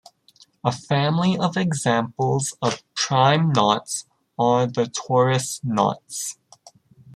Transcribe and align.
A 0.63 0.71
family 0.71 1.37
of 1.37 1.55
examples 1.55 2.57
of 2.59 2.81
prime 2.95 3.51
knots 3.53 4.07
are 4.35 4.65
the 4.65 4.85
torus 4.85 5.63
knots. 5.63 6.39